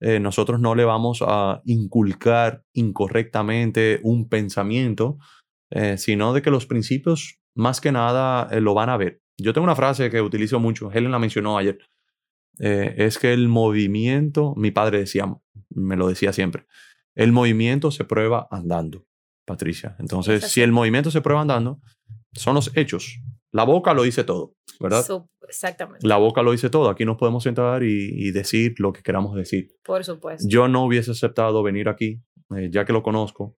[0.00, 5.18] Eh, nosotros no le vamos a inculcar incorrectamente un pensamiento,
[5.70, 9.22] eh, sino de que los principios más que nada eh, lo van a ver.
[9.38, 11.78] Yo tengo una frase que utilizo mucho, Helen la mencionó ayer,
[12.56, 15.26] es que el movimiento, mi padre decía,
[15.70, 16.66] me lo decía siempre,
[17.16, 19.06] el movimiento se prueba andando,
[19.44, 19.96] Patricia.
[19.98, 21.80] Entonces, si el movimiento se prueba andando,
[22.32, 23.20] son los hechos.
[23.54, 25.04] La boca lo dice todo, ¿verdad?
[25.48, 26.06] Exactamente.
[26.06, 26.88] La boca lo dice todo.
[26.90, 29.68] Aquí nos podemos sentar y, y decir lo que queramos decir.
[29.84, 30.44] Por supuesto.
[30.48, 32.20] Yo no hubiese aceptado venir aquí,
[32.56, 33.56] eh, ya que lo conozco,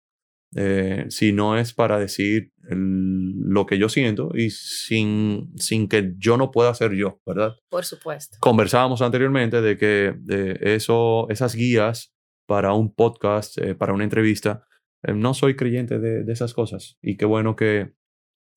[0.54, 6.12] eh, si no es para decir el- lo que yo siento y sin, sin que
[6.18, 7.54] yo no pueda ser yo, ¿verdad?
[7.70, 8.37] por supuesto.
[8.40, 12.14] Conversábamos anteriormente de que eh, eso, esas guías
[12.46, 14.64] para un podcast, eh, para una entrevista,
[15.02, 16.96] eh, no soy creyente de, de esas cosas.
[17.02, 17.94] Y qué bueno que,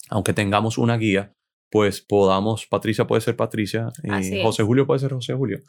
[0.09, 1.33] aunque tengamos una guía,
[1.69, 4.41] pues podamos, Patricia puede ser Patricia y.
[4.41, 5.59] José Julio puede ser José Julio.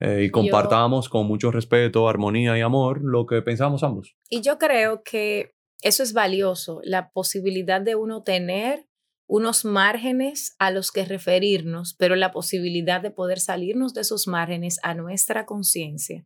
[0.00, 4.14] Eh, y compartamos con mucho respeto, armonía y amor lo que pensamos ambos.
[4.28, 8.86] Y yo creo que eso es valioso, la posibilidad de uno tener
[9.28, 14.78] unos márgenes a los que referirnos, pero la posibilidad de poder salirnos de esos márgenes
[14.82, 16.24] a nuestra conciencia.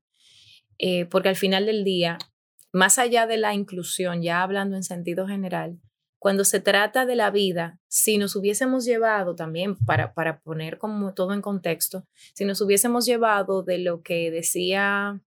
[0.79, 2.18] Eh, porque al final del día,
[2.72, 5.79] más allá de la inclusión, ya hablando en sentido general,
[6.20, 11.12] cuando se trata de la vida, si nos hubiésemos llevado también, para, para poner como
[11.14, 15.20] todo en contexto, si nos hubiésemos llevado de lo que decía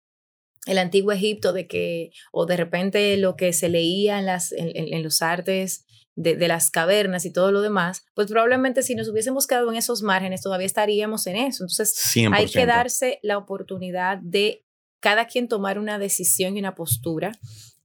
[0.66, 4.68] el antiguo Egipto, de que, o de repente lo que se leía en, las, en,
[4.76, 8.94] en- en los artes de, de las cavernas y todo lo demás, pues probablemente si
[8.94, 11.64] nos hubiésemos quedado en esos márgenes, todavía estaríamos en eso.
[11.64, 12.34] Entonces, 100%.
[12.34, 14.66] hay que darse la oportunidad de
[15.00, 17.32] cada quien tomar una decisión y una postura.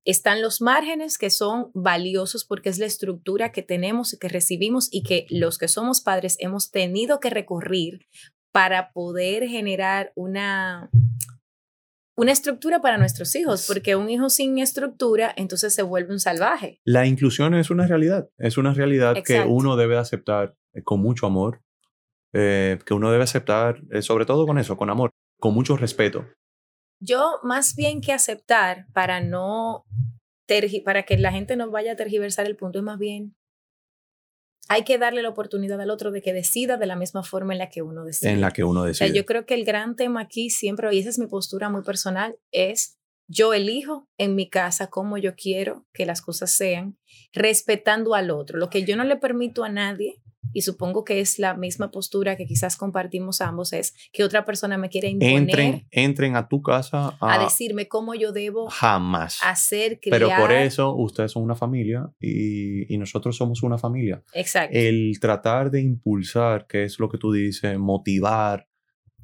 [0.05, 4.87] Están los márgenes que son valiosos porque es la estructura que tenemos y que recibimos
[4.91, 8.07] y que los que somos padres hemos tenido que recurrir
[8.51, 10.89] para poder generar una,
[12.15, 16.79] una estructura para nuestros hijos, porque un hijo sin estructura entonces se vuelve un salvaje.
[16.85, 21.25] La inclusión es una realidad, es una realidad que uno debe aceptar eh, con mucho
[21.25, 21.61] amor,
[22.33, 26.25] eh, que uno debe aceptar, eh, sobre todo con eso, con amor, con mucho respeto.
[27.05, 29.85] Yo más bien que aceptar para no
[30.47, 33.35] tergi- para que la gente no vaya a tergiversar el punto, es más bien
[34.67, 37.59] hay que darle la oportunidad al otro de que decida de la misma forma en
[37.59, 38.31] la que uno decide.
[38.31, 39.15] en la que uno O sea, decide.
[39.19, 42.39] yo creo que el gran tema aquí siempre, y esa es mi postura muy personal,
[42.51, 46.97] es yo elijo en mi casa cómo yo quiero que las cosas sean,
[47.33, 48.57] respetando al otro.
[48.57, 50.21] Lo que yo no le permito a nadie,
[50.53, 54.77] y supongo que es la misma postura que quizás compartimos ambos, es que otra persona
[54.77, 59.39] me quiera imponer entren, entren a tu casa a, a decirme cómo yo debo jamás.
[59.43, 60.19] hacer, criar.
[60.19, 64.23] Pero por eso ustedes son una familia y, y nosotros somos una familia.
[64.33, 64.77] Exacto.
[64.77, 68.67] El tratar de impulsar, que es lo que tú dices, motivar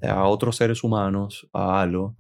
[0.01, 2.15] a otros seres humanos a algo,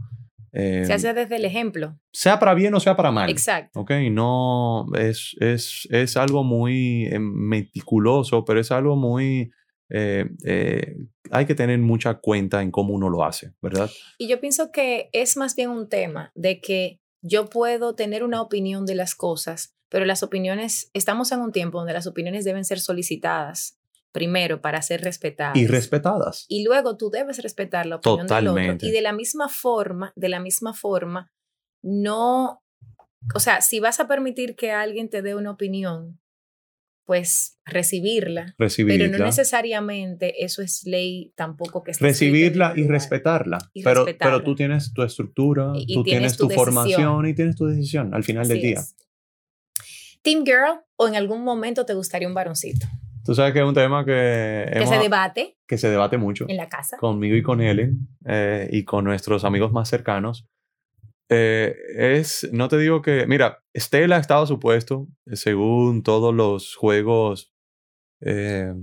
[0.53, 1.97] eh, Se hace desde el ejemplo.
[2.11, 3.29] sea para bien o sea para mal.
[3.29, 3.79] Exacto.
[3.79, 9.51] Ok, no es, es, es algo muy eh, meticuloso, pero es algo muy...
[9.89, 10.97] eh, eh,
[11.31, 13.89] hay que tener mucha cuenta en cómo uno lo hace, ¿verdad?
[14.17, 18.41] Y yo pienso que es más bien un tema de que yo puedo tener una
[18.41, 22.65] opinión de las cosas, pero las opiniones, estamos en un tiempo donde las opiniones deben
[22.65, 23.77] ser solicitadas
[24.11, 25.55] primero para ser respetadas.
[25.57, 26.45] Y respetadas.
[26.49, 28.73] y luego tú debes respetar la opinión del Totalmente.
[28.85, 28.87] otro.
[28.87, 31.31] Y de la misma forma, de la misma forma,
[31.81, 32.61] no,
[33.35, 36.19] o sea, si vas a permitir que alguien te dé una opinión,
[37.05, 38.53] pues recibirla.
[38.57, 39.05] Recibirla.
[39.07, 43.57] Pero no necesariamente eso es ley tampoco que recibirla y respetarla.
[43.73, 44.35] Y pero, respetarla.
[44.37, 47.55] pero tú tienes tu estructura, Y- y tú tienes tienes, tu tu, formación y tienes
[47.55, 48.79] tu decisión al final del Así día.
[48.79, 48.95] es.
[50.21, 52.85] Team Girl o en algún momento te gustaría un varoncito.
[53.23, 56.57] Tú sabes que es un tema que, Que se debate que se debate mucho en
[56.57, 56.97] la casa.
[56.97, 60.47] conmigo y con Helen eh, y con nuestros amigos más cercanos.
[61.29, 67.53] Eh, es, no te digo que, mira, Stella estaba supuesto, eh, según todos los juegos.
[68.19, 68.73] eh,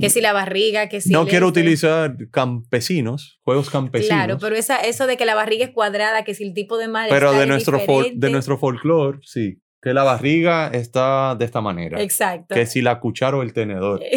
[0.00, 1.12] Que si la barriga, que si...
[1.12, 1.60] no quiero este.
[1.60, 4.16] utilizar campesinos, juegos campesinos.
[4.16, 6.88] Claro, pero esa, eso de que la barriga es cuadrada, que si el tipo de
[6.88, 9.60] mal Pero de es nuestro, fol- de nuestro folclore, sí.
[9.80, 12.00] Que la barriga está de esta manera.
[12.02, 12.54] Exacto.
[12.54, 14.02] Que si la cuchara o el tenedor.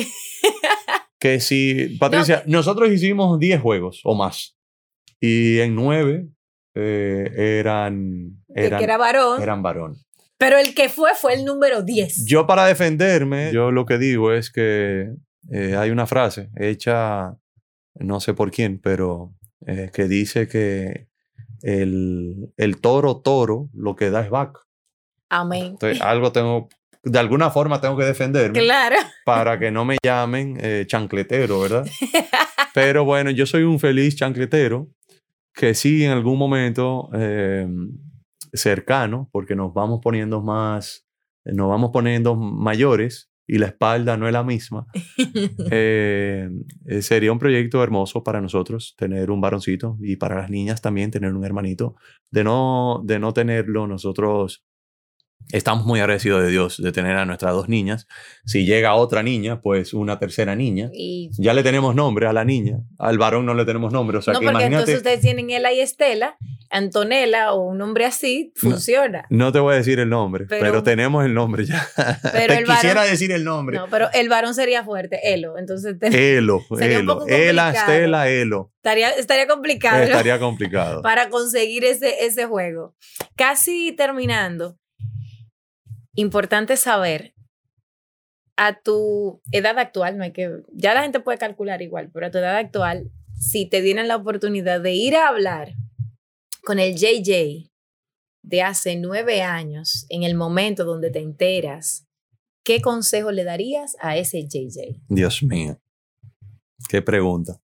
[1.21, 4.57] Que si, Patricia, nosotros hicimos 10 juegos o más.
[5.19, 6.29] Y en 9
[6.73, 9.41] eran de que era varón.
[9.41, 9.97] Eran varón.
[10.37, 12.25] Pero el que fue fue el número 10.
[12.25, 15.09] Yo para defenderme, yo lo que digo es que
[15.51, 17.37] eh, hay una frase hecha,
[17.95, 19.33] no sé por quién, pero
[19.67, 21.09] eh, que dice que
[21.61, 24.61] el, el toro toro lo que da es vaca.
[25.29, 25.65] Amén.
[25.71, 26.69] Entonces, algo tengo,
[27.03, 28.95] de alguna forma tengo que defenderme Claro.
[29.25, 31.85] para que no me llamen eh, chancletero, ¿verdad?
[32.73, 34.87] Pero bueno, yo soy un feliz chancletero
[35.53, 37.67] que sí en algún momento eh,
[38.53, 41.05] cercano, porque nos vamos poniendo más,
[41.45, 44.85] nos vamos poniendo mayores y la espalda no es la misma,
[45.71, 46.49] eh,
[46.85, 51.11] eh, sería un proyecto hermoso para nosotros tener un varoncito y para las niñas también
[51.11, 51.95] tener un hermanito.
[52.31, 54.63] De no, de no tenerlo, nosotros
[55.51, 58.07] estamos muy agradecidos de Dios de tener a nuestras dos niñas.
[58.45, 60.89] Si llega otra niña, pues una tercera niña.
[60.93, 64.17] Y Ya le tenemos nombre a la niña, al varón no le tenemos nombre.
[64.17, 66.37] O sea no, que porque imagínate, entonces ustedes tienen Ela y Estela,
[66.71, 68.71] Antonella o un nombre así, No.
[68.71, 69.25] funciona.
[69.29, 71.85] no te voy a decir el nombre, pero, Pero- tenemos el nombre ya.
[71.95, 73.77] Pero te el varón- quisiera decir el nombre.
[73.77, 75.57] No, pero el varón sería fuerte, Elo.
[75.57, 77.25] Entonces te- Elo, Sería Elo.
[77.27, 77.71] Ela.
[77.71, 78.71] Estela, Elo.
[78.77, 80.03] estaría, estaría complicado ¿no?
[80.03, 81.01] Estaría complicado.
[81.03, 82.95] para conseguir ese, ese juego.
[83.35, 84.77] Casi terminando,
[86.19, 87.33] importante saber
[88.57, 92.31] a tu edad actual, no hay que, ya la gente puede calcular igual, pero a
[92.31, 95.75] tu edad actual, si te dieran la oportunidad de ir a hablar
[96.63, 97.71] con el JJ
[98.43, 102.05] de hace nueve años, en el momento donde te enteras,
[102.63, 105.01] ¿qué consejo le darías a ese JJ?
[105.07, 105.79] Dios mío.
[106.89, 107.61] Qué pregunta.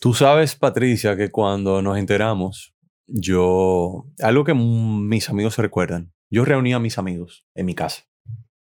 [0.00, 2.73] Tú sabes, Patricia, que cuando nos enteramos,
[3.06, 8.04] yo, algo que mis amigos se recuerdan, yo reuní a mis amigos en mi casa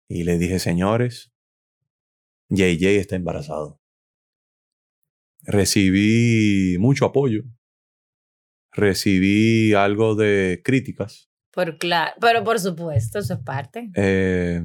[0.09, 1.33] y les dije, señores,
[2.51, 3.81] JJ está embarazado.
[5.45, 7.43] Recibí mucho apoyo,
[8.73, 13.91] recibí algo de críticas, Por claro, pero por supuesto, eso es parte.
[13.97, 14.63] eh,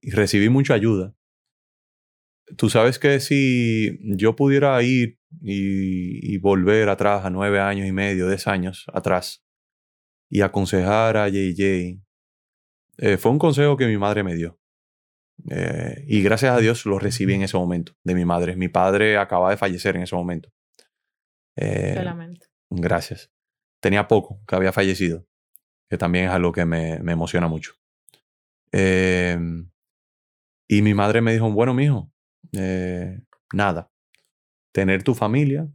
[0.00, 1.14] y recibí mucha ayuda.
[2.56, 7.92] Tú sabes que si yo pudiera ir y, y volver atrás a nueve años y
[7.92, 9.44] medio, diez años atrás,
[10.28, 12.00] y aconsejar a JJ,
[12.98, 14.58] eh, fue un consejo que mi madre me dio.
[15.50, 18.56] Eh, y gracias a Dios lo recibí en ese momento de mi madre.
[18.56, 20.50] Mi padre acaba de fallecer en ese momento.
[21.56, 22.46] Eh, Solamente.
[22.70, 23.30] Gracias.
[23.80, 25.26] Tenía poco que había fallecido,
[25.88, 27.74] que también es algo que me, me emociona mucho.
[28.72, 29.38] Eh,
[30.68, 32.10] y mi madre me dijo, bueno, mijo,
[32.52, 33.20] eh,
[33.52, 33.90] nada,
[34.76, 35.66] tener tu familia,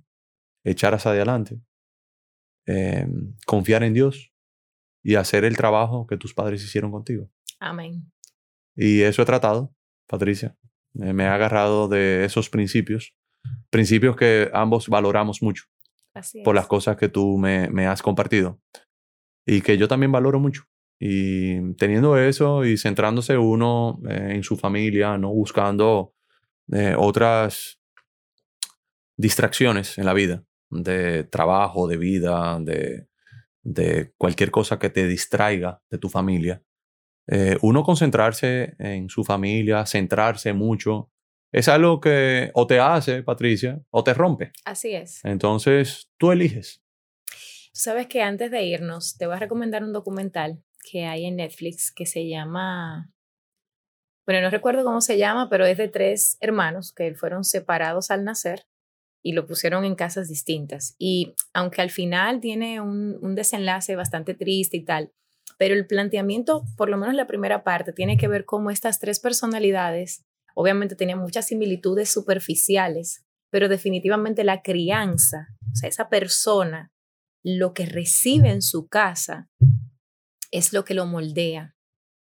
[0.64, 1.60] echar hacia adelante,
[2.68, 3.08] eh,
[3.48, 4.32] confiar en Dios
[5.02, 7.28] y hacer el trabajo que tus padres hicieron contigo.
[7.60, 8.12] Amén.
[8.76, 9.74] Y eso he tratado,
[10.06, 10.56] Patricia.
[11.02, 13.16] Eh, me he agarrado de esos principios,
[13.72, 15.64] principios que ambos valoramos mucho
[16.14, 18.62] Así por las cosas que tú me, me has compartido
[19.48, 20.66] y que yo también valoro mucho.
[21.00, 26.14] Y teniendo eso y centrándose uno eh, en su familia, no buscando
[26.72, 27.81] eh, otras
[29.22, 33.08] distracciones en la vida, de trabajo, de vida, de,
[33.62, 36.64] de cualquier cosa que te distraiga de tu familia.
[37.28, 41.12] Eh, uno concentrarse en su familia, centrarse mucho,
[41.54, 44.52] es algo que o te hace, Patricia, o te rompe.
[44.66, 45.24] Así es.
[45.24, 46.82] Entonces, tú eliges.
[47.74, 51.92] Sabes que antes de irnos, te voy a recomendar un documental que hay en Netflix
[51.92, 53.12] que se llama,
[54.26, 58.24] bueno, no recuerdo cómo se llama, pero es de tres hermanos que fueron separados al
[58.24, 58.66] nacer
[59.24, 60.96] y lo pusieron en casas distintas.
[60.98, 65.12] Y aunque al final tiene un, un desenlace bastante triste y tal,
[65.58, 69.20] pero el planteamiento, por lo menos la primera parte, tiene que ver cómo estas tres
[69.20, 76.92] personalidades, obviamente tenían muchas similitudes superficiales, pero definitivamente la crianza, o sea, esa persona
[77.44, 79.50] lo que recibe en su casa
[80.52, 81.76] es lo que lo moldea.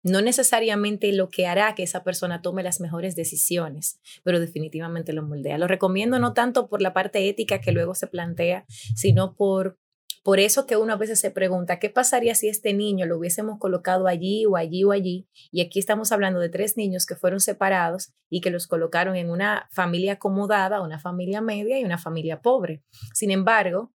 [0.04, 5.24] No necesariamente lo que hará que esa persona tome las mejores decisiones, pero definitivamente lo
[5.24, 5.58] moldea.
[5.58, 9.78] Lo recomiendo no tanto por la parte ética que luego se plantea, sino por,
[10.24, 13.60] por eso que uno a veces se pregunta, ¿qué pasaría si este niño lo hubiésemos
[13.60, 15.28] colocado allí o allí o allí?
[15.52, 19.30] Y aquí estamos hablando de tres niños que fueron separados y que los colocaron en
[19.30, 22.84] una familia acomodada, una familia media y una familia pobre.
[23.14, 23.94] Sin embargo,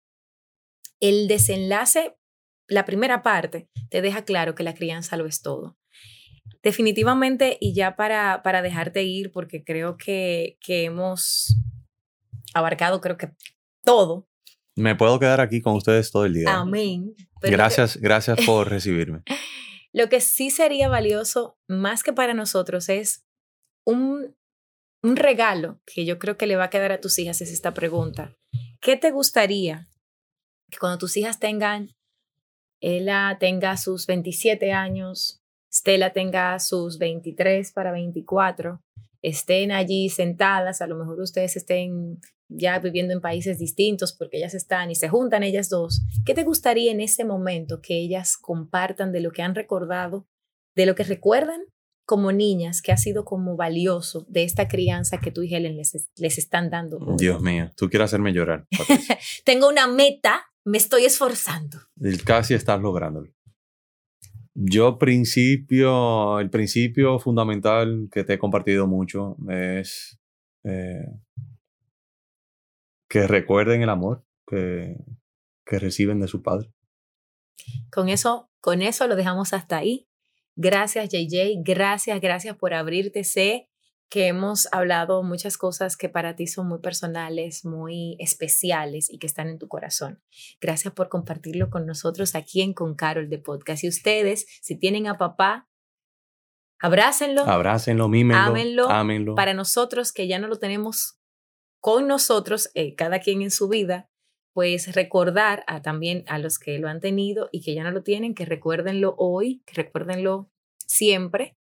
[1.01, 2.17] el desenlace,
[2.67, 5.77] la primera parte, te deja claro que la crianza lo es todo.
[6.63, 11.57] Definitivamente, y ya para, para dejarte ir, porque creo que, que hemos
[12.53, 13.31] abarcado, creo que
[13.83, 14.29] todo.
[14.75, 16.55] Me puedo quedar aquí con ustedes todo el día.
[16.55, 17.13] Amén.
[17.41, 19.23] Pero Gracias, gracias por recibirme.
[19.91, 23.25] Lo que sí sería valioso, más que para nosotros, es
[23.85, 24.35] un,
[25.03, 27.73] un regalo que yo creo que le va a quedar a tus hijas es esta
[27.73, 28.35] pregunta.
[28.79, 29.89] ¿Qué te gustaría
[30.71, 31.89] que cuando tus hijas tengan,
[32.81, 35.42] ella tenga sus 27 años,
[35.73, 38.79] Stella tenga sus 23 para 24,
[39.23, 42.19] estén allí sentadas, a lo mejor ustedes estén
[42.49, 46.43] ya viviendo en países distintos porque ellas están y se juntan ellas dos, ¿qué te
[46.43, 50.27] gustaría en ese momento que ellas compartan de lo que han recordado,
[50.75, 51.61] de lo que recuerdan
[52.05, 56.09] como niñas, que ha sido como valioso de esta crianza que tú y Helen les,
[56.17, 56.99] les están dando?
[57.17, 58.67] Dios mío, tú quieres hacerme llorar.
[59.45, 61.79] Tengo una meta, me estoy esforzando.
[62.25, 63.32] Casi estás lográndolo.
[64.55, 70.19] Yo principio, el principio fundamental que te he compartido mucho es
[70.63, 71.07] eh,
[73.09, 74.97] que recuerden el amor que,
[75.65, 76.71] que reciben de su padre.
[77.91, 80.07] Con eso, con eso lo dejamos hasta ahí.
[80.55, 81.63] Gracias, JJ.
[81.63, 83.23] Gracias, gracias por abrirte.
[84.13, 89.25] Que hemos hablado muchas cosas que para ti son muy personales, muy especiales y que
[89.25, 90.21] están en tu corazón.
[90.61, 93.83] Gracias por compartirlo con nosotros aquí en Con Carol de Podcast.
[93.83, 95.67] Y ustedes, si tienen a papá,
[96.79, 97.41] abrácenlo.
[97.41, 98.43] Abrácenlo, mímenlo.
[98.43, 98.89] Ámenlo.
[98.91, 99.33] ámenlo.
[99.33, 101.17] Para nosotros que ya no lo tenemos
[101.79, 104.11] con nosotros, eh, cada quien en su vida,
[104.53, 108.03] pues recordar a, también a los que lo han tenido y que ya no lo
[108.03, 110.51] tienen, que recuérdenlo hoy, que recuérdenlo
[110.85, 111.57] siempre.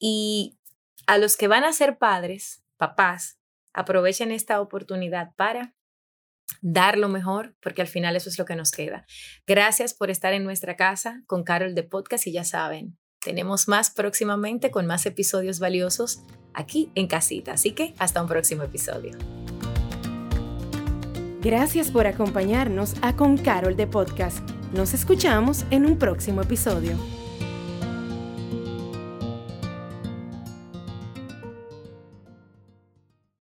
[0.00, 0.58] Y
[1.06, 3.38] a los que van a ser padres, papás,
[3.72, 5.74] aprovechen esta oportunidad para
[6.60, 9.06] dar lo mejor, porque al final eso es lo que nos queda.
[9.46, 13.90] Gracias por estar en nuestra casa con Carol de Podcast y ya saben, tenemos más
[13.90, 17.52] próximamente con más episodios valiosos aquí en casita.
[17.52, 19.16] Así que hasta un próximo episodio.
[21.40, 24.48] Gracias por acompañarnos a Con Carol de Podcast.
[24.72, 26.96] Nos escuchamos en un próximo episodio.